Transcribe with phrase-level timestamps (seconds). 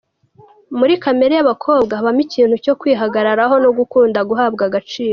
[0.79, 5.09] Muri kamere y’abakobwa habamo ikintu cyo kwihagararaho no gukunda guhabwa agaciro.